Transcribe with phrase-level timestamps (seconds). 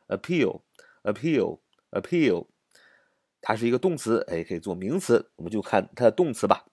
[0.09, 0.61] appeal,
[1.03, 1.59] appeal,
[1.91, 2.47] appeal，
[3.41, 6.65] 它是一个动词，哎，可以做名词，我们就看它的动词吧。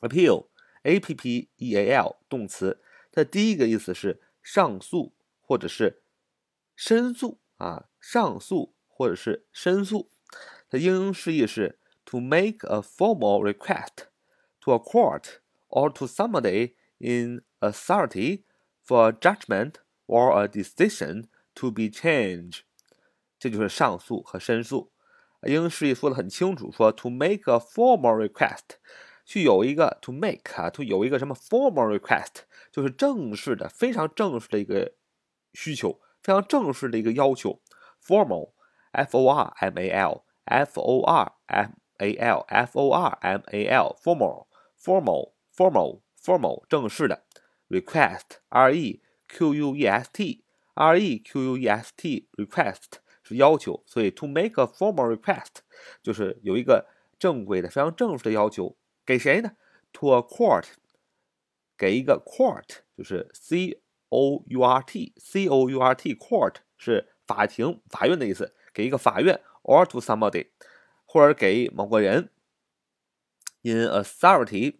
[0.00, 0.48] appeal,
[0.82, 6.02] a p p e a l，动词，它的第一个意思是上诉或者是
[6.74, 10.10] 申诉啊，上诉或者是申诉。
[10.68, 14.06] 它英英释义是 to make a formal request
[14.60, 18.44] to a court or to somebody in authority
[18.84, 19.74] for a judgment
[20.06, 21.26] or a decision
[21.56, 22.60] To be changed，
[23.38, 24.90] 这就是上诉和申诉。
[25.42, 28.76] 英释义说的很清楚，说 to make a formal request，
[29.26, 34.94] 去有一个 to make 啊，to 有一个什么 formal request，就是正式的、非常正式的一个
[35.52, 37.60] 需求，非常正式的一个要求。
[38.02, 47.26] formal，f o r m a l，f o r m a l，f o r m a l，formal，formal，formal，formal，正式的
[47.68, 50.44] request，r e q u e s t。
[50.77, 52.83] Request request
[53.23, 55.61] 是要求，所以 to make a formal request
[56.01, 56.87] 就是有一个
[57.19, 59.51] 正规的、非常正式的要求，给谁呢
[59.93, 60.65] ？To a court，
[61.77, 70.47] 给一个 court，就是 c o u r t c o u r t court 是法庭、法院的意思，给一个法院，or to somebody，
[71.05, 72.29] 或者给某个人。
[73.63, 74.77] In authority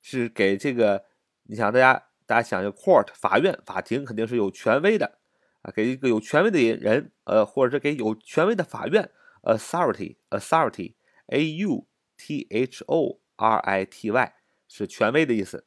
[0.00, 1.06] 是给这个，
[1.44, 5.18] 你想大家大家想一个 court 法院、法庭肯定是有权威的。
[5.62, 9.10] 啊，给一个有权威的人，呃，或者是给有权威的法院
[9.42, 14.32] ，authority，authority，a u t h o r i t y
[14.68, 15.66] 是权威的意思。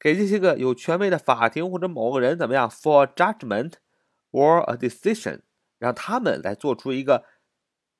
[0.00, 3.74] 给这些个有权威的法庭或者某个人怎么样？for judgment
[4.32, 5.42] or a decision，
[5.78, 7.24] 让他们来做出一个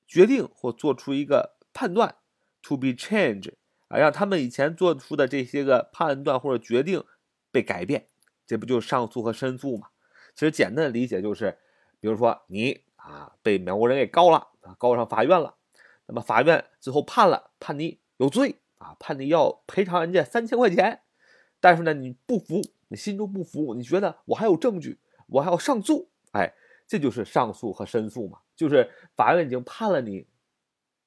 [0.09, 2.17] 决定或做出一个判断
[2.61, 3.53] ，to be changed，
[3.87, 7.05] 啊，让他们以前做出的这些个判断或者决定
[7.53, 8.09] 被改变，
[8.45, 9.91] 这不就是上诉和申诉吗？
[10.35, 11.59] 其实简单的理解就是，
[12.01, 14.49] 比如说你啊被美国人给告了，
[14.79, 15.57] 告上法院了，
[16.07, 21.03] 那么法院最后判了，判你有罪啊，判你要赔偿人家三千块钱，
[21.61, 26.55] 但是呢你不服，你心中不服，你觉得我还有证据，我还要上诉，哎，
[26.87, 30.27] 这就是上诉和申诉嘛，就是法院已经判了你，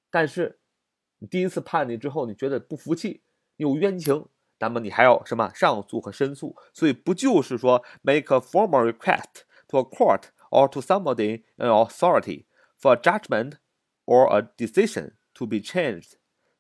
[0.10, 0.60] 但是
[1.18, 3.24] 你第一次判你之后，你觉得不服气，
[3.58, 4.28] 你有冤情。
[4.60, 6.56] 那么你还有什么上诉和申诉？
[6.74, 12.46] 所以不就是说 make a formal request to a court or to somebody in authority
[12.80, 13.54] for a judgment
[14.06, 16.14] or a decision to be changed？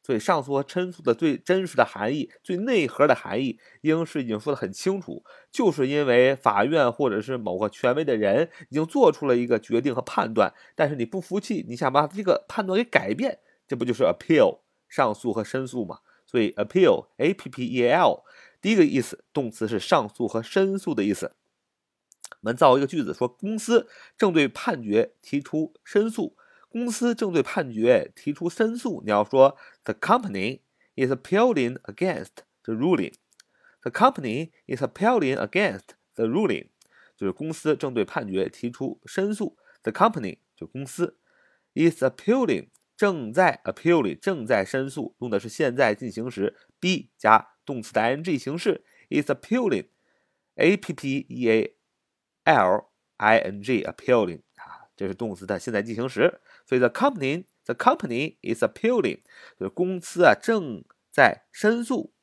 [0.04, 15.98] 所以上诉和申诉的最真实的含义、最内核的含义，应是已经说得很清楚，就是因为法院或者是某个权威的人已经做出了一个决定和判断，但是你不服气，你想把这个判断给改变，这不就是 appeal 上诉和申诉吗？
[16.36, 18.26] 对，appeal，A P P E L，
[18.60, 21.32] 第一个意思，动词是上诉和申诉的意思。
[22.30, 23.88] 我们造一个句子，说公司
[24.18, 26.36] 正对判决提出申诉。
[26.68, 29.02] 公司正对判决提出申诉。
[29.06, 30.60] 你要说 the company
[30.96, 33.14] is appealing against the ruling。
[33.84, 36.68] the company is appealing against the ruling，
[37.16, 39.58] 就是公司正对判决提出申诉。
[39.84, 41.18] the company 就公司
[41.76, 42.68] is appealing。
[42.96, 51.76] 正在 appealing，正在申诉，用的是现在进行时，be 加动词的 ing 形式，is appealing，a p p e a
[52.44, 52.86] l
[53.18, 59.24] i n g appealing 啊，这是动词的现在进行时，所以 the company the company is appealing，
[59.60, 62.14] 就是公司啊正在申诉，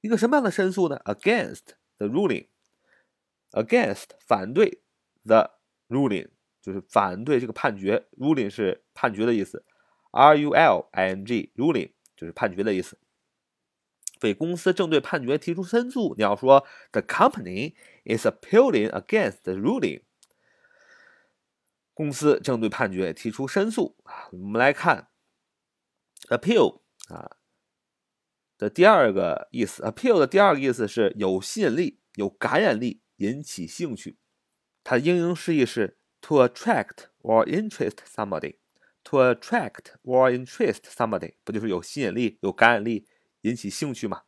[0.00, 4.82] 一个什么样的申诉呢？against the ruling，against 反对
[5.24, 5.52] the
[5.88, 6.30] ruling。
[6.60, 9.64] 就是反对这个判决，ruling 是判决的意思
[10.10, 12.98] ，r u l i n g ruling 就是判决的意思。
[14.20, 16.14] 所以公司正对判决提出申诉。
[16.16, 17.74] 你要说 the company
[18.04, 20.02] is appealing against the ruling。
[21.94, 24.28] 公司正对判决提出申诉啊。
[24.32, 25.08] 我们来看
[26.28, 27.36] appeal 啊
[28.56, 34.18] 的第二个意思，appeal 的第二个意思是有吸引力、有感染力、引起兴趣。
[34.82, 35.97] 它的英英释义是。
[36.28, 38.56] To attract or interest somebody,
[39.02, 43.06] to attract or interest somebody，不就是有吸引力、有感染力、
[43.40, 44.24] 引起兴趣吗？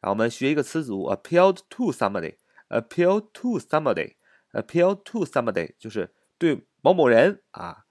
[0.00, 7.84] 然后我们学一个词组，appeal to somebody，appeal to somebody，appeal to somebody 就是对某某人啊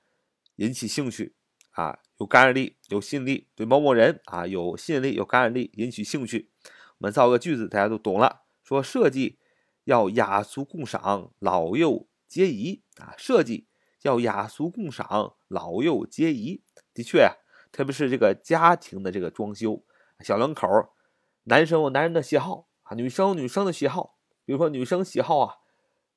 [0.58, 1.34] 引起兴趣
[1.72, 6.52] 啊，有感染力、有吸引力，对某某人啊有吸引力、有感染力，引起兴趣。
[6.98, 8.42] 我们造个句子，大家都懂了。
[8.66, 9.40] 说设计
[9.86, 13.16] 要雅俗共赏，老幼皆宜啊。
[13.18, 13.68] 设计
[14.02, 16.64] 要雅俗共赏，老幼皆宜。
[16.94, 17.30] 的确，
[17.72, 19.84] 特别是这个家庭的这个装修，
[20.22, 20.68] 小两口，
[21.44, 24.18] 男生有男人的喜好啊，女生有女生的喜好。
[24.46, 25.56] 比如说女生喜好啊，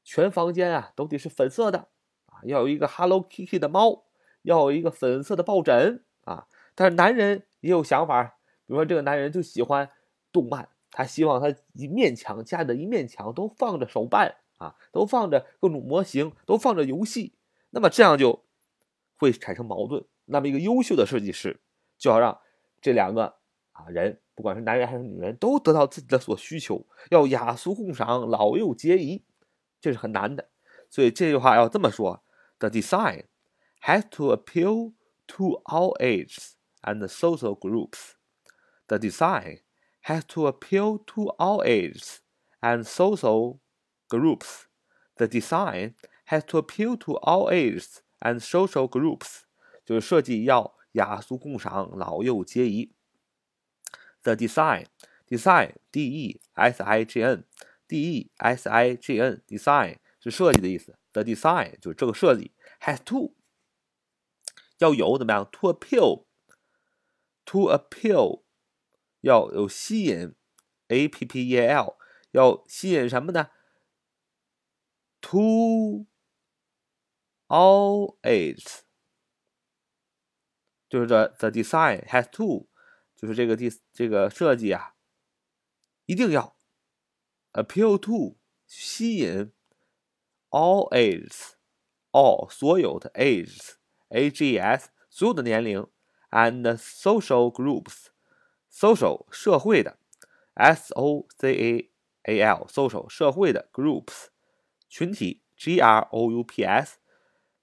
[0.04, 1.88] 全房间啊都得是粉色的
[2.26, 4.04] 啊，要有一个 Hello Kitty 的猫，
[4.42, 6.46] 要有一个粉色的抱枕啊。
[6.74, 8.22] 但是男人也有想法，
[8.66, 9.90] 比如说这个男人就喜欢
[10.32, 17.34] 动漫，他希望他一面墙家里的一面墙都放着手办啊，都放着各种模型，都放着游戏，
[17.70, 18.44] 那么这样就
[19.16, 20.04] 会产生矛盾。
[20.26, 21.60] 那么一个优秀的设计师
[21.98, 22.38] 就要让
[22.80, 23.38] 这两个
[23.72, 29.24] 啊人，不管是男人还是女人，都得到自己的所需求，要雅俗共赏，老幼皆宜，
[29.80, 30.50] 这是很难的。
[30.90, 32.22] 所以这句话要这么说
[32.58, 33.24] ：The design
[33.82, 34.92] has to appeal
[35.28, 36.52] to all ages
[36.82, 38.12] and social groups.
[38.88, 39.62] The design
[40.02, 42.18] has to appeal to all ages
[42.60, 43.60] and social
[44.09, 44.65] groups.
[45.15, 45.95] The design
[46.27, 49.41] has to appeal to all ages and social groups.
[49.85, 52.93] 就是设计要雅俗共赏，老幼皆宜。
[54.23, 54.87] The design,
[55.27, 57.45] design, d e s i g n,
[57.87, 60.97] d e s i g n, design 是设计的意思。
[61.13, 62.51] The design 就是这个设计，
[62.81, 63.35] has to
[64.79, 65.47] 要有怎么样？
[65.51, 66.25] To appeal,
[67.45, 68.41] to appeal
[69.21, 70.33] 要有吸引，
[70.87, 71.95] a p p e a l
[72.31, 73.49] 要吸引什么呢
[75.21, 76.05] ？To
[77.47, 78.81] all ages
[80.87, 82.69] 就是这 the design has to，
[83.15, 84.95] 就是这个第这个设计啊，
[86.05, 86.55] 一定要
[87.53, 88.37] appeal to
[88.67, 89.51] 吸引
[90.49, 95.89] all ages，all 所有的 ages，a g s 所有的年龄，
[96.29, 99.99] and social groups，social 社会的，
[100.53, 101.91] s o c a
[102.23, 104.27] a l social 社会的 groups
[104.90, 106.98] 群体，g r o u p s，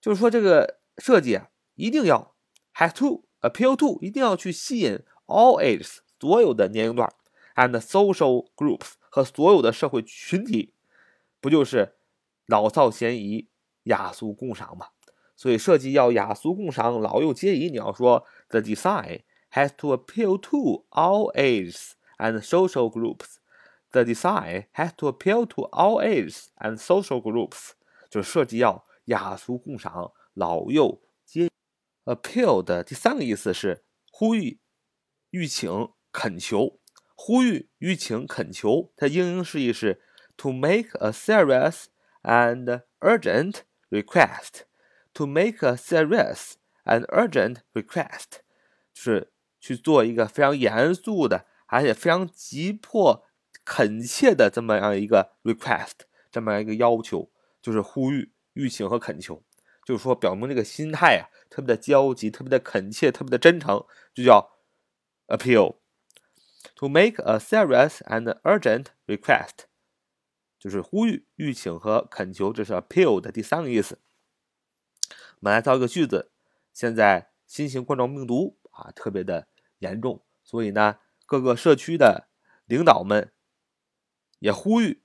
[0.01, 2.33] 就是说这个设计啊，一定要。
[2.75, 7.12] Has to appeal to 一定要去吸引 all ages 所有的年龄段
[7.56, 10.74] ，and social groups 和所有的社会群体，
[11.41, 11.95] 不就是
[12.45, 13.50] 老少咸宜、
[13.83, 14.88] 雅俗共赏吗？
[15.35, 17.69] 所以设计要雅俗共赏、老幼皆宜。
[17.69, 19.21] 你要说 the design
[19.51, 23.38] has to appeal to all ages and social groups.
[23.97, 27.71] The design has to appeal to all ages and social groups.
[28.11, 31.49] 就是设计要雅俗共赏、老幼皆。
[32.05, 34.59] appeal 的第三个意思是呼吁、
[35.31, 36.79] 欲请、恳求。
[37.15, 39.99] 呼吁、欲请、恳求，它英英释义是
[40.35, 41.85] to make a serious
[42.21, 44.67] and urgent request。
[45.15, 46.53] to make a serious
[46.85, 48.41] and urgent request，
[48.94, 53.25] 是去做一个非常严肃的，而且非常急迫、
[53.68, 55.92] 恳切的这么样一个 request，
[56.31, 57.30] 这么样一个要求，
[57.62, 59.44] 就是呼吁、欲请和恳求。
[59.84, 64.52] 就是说，表明这个心态啊，特别的焦急，特别的恳切，特别的真诚，就叫
[65.28, 65.75] appeal。
[66.75, 69.66] To make a serious and urgent request，
[70.58, 74.00] 就是呼吁、欲请和恳求，这是 appeal 的第三个意思。
[75.10, 76.31] 我们来造一个句子：
[76.71, 82.30] 现在新型冠状病毒啊，特别的严重，所以呢，各个社区的
[82.66, 83.31] 领导们
[84.39, 85.03] 也呼吁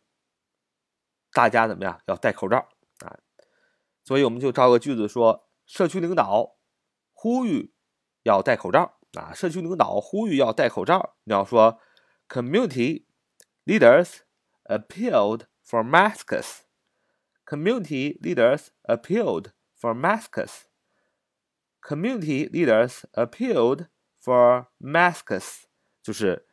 [1.31, 2.69] 大家怎么样，要戴口罩。
[4.03, 6.55] 所以我们就造个句子说：社区领导
[7.13, 7.73] 呼吁
[8.23, 9.33] 要戴口罩啊！
[9.33, 11.17] 社区领导呼吁要戴口罩。
[11.25, 11.79] 你要说：
[12.29, 13.05] Community
[13.65, 14.19] leaders
[14.63, 16.59] appealed for masks.
[17.45, 20.63] Community leaders appealed for masks.
[21.81, 23.87] Community leaders appealed
[24.21, 25.63] for masks.
[26.01, 26.47] 就是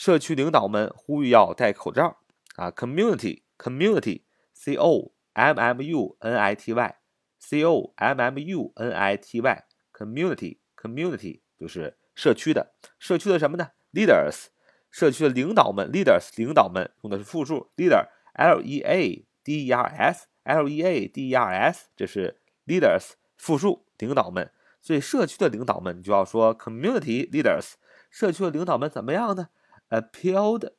[0.00, 2.20] 社区领导们呼吁要戴口罩
[2.56, 4.22] 啊！Community community
[4.54, 6.96] c o M M U N I T Y
[7.38, 14.46] C O M M U N I T Y community community 就是社区的社区的什么呢？leaders
[14.90, 21.28] 社区的领导们 leaders 领导们用的是复数 leader L E A D E R S L E A D
[21.28, 27.72] E R S 这是 leaders 复数领导们，所以社区的领导们就要说 community leaders
[28.08, 29.50] 社区的领导们怎么样呢
[29.89, 30.71] ？appealed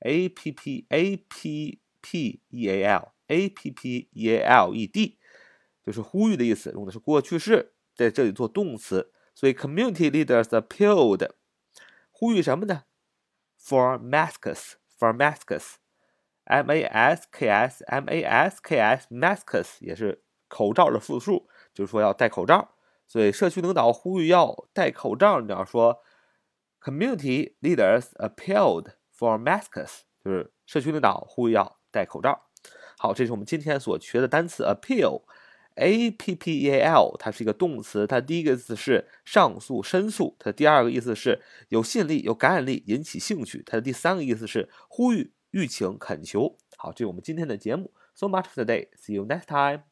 [0.00, 4.74] A P P A P P E A L A P P E A L
[4.74, 5.18] E D，
[5.82, 11.30] 就是呼吁的意思，用的是过去式，在这里做动词，所以 community leaders appealed，
[12.10, 12.84] 呼吁什么呢？
[13.58, 15.74] For masks，for masks，
[16.44, 22.74] m a s k s m a s k s masks 也是口罩的复数，就是说要戴口罩。
[23.06, 26.00] 所以社区领导呼吁要戴口罩，你要说
[26.81, 32.49] community leaders appealed for masks，就是社区领导呼吁要戴口罩。
[32.97, 46.57] 好，这是我们今天所学的单词 appeal，a p p e a l，它是一个动词，它第一个意思是上诉、申诉，它的第二个意思是有吸引力、有感染力、引起兴趣，它的第三个意思是呼吁、欲请、恳求。
[46.77, 47.93] 好，这是我们今天的节目。
[48.15, 48.89] So much for today.
[48.95, 49.86] See you next time.